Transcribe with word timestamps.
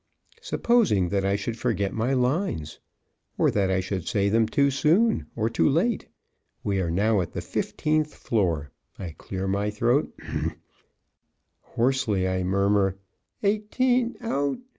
Supposing 0.41 1.09
that 1.09 1.23
I 1.23 1.35
should 1.35 1.59
forget 1.59 1.93
my 1.93 2.13
lines! 2.13 2.79
Or 3.37 3.51
that 3.51 3.69
I 3.69 3.79
should 3.81 4.07
say 4.07 4.29
them 4.29 4.47
too 4.47 4.71
soon! 4.71 5.27
Or 5.35 5.47
too 5.47 5.69
late! 5.69 6.07
We 6.63 6.81
are 6.81 6.89
now 6.89 7.21
at 7.21 7.33
the 7.33 7.39
fifteenth 7.41 8.11
floor. 8.15 8.71
I 8.97 9.13
clear 9.19 9.47
my 9.47 9.69
throat. 9.69 10.11
Sixteen! 10.17 10.55
Hoarsely 11.61 12.27
I 12.27 12.41
murmur, 12.43 12.97
"Eighteen 13.43 14.15
out." 14.21 14.57